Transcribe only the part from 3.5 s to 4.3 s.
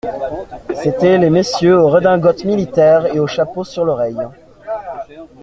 sur l'oreille.